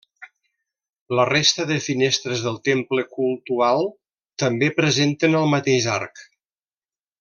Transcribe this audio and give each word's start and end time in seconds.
La 1.19 1.25
resta 1.29 1.65
de 1.73 1.77
finestres 1.89 2.41
del 2.47 2.57
temple 2.71 3.05
cultual 3.19 3.87
també 4.47 4.75
presenten 4.83 5.41
el 5.45 5.51
mateix 5.57 5.91
arc. 6.03 6.29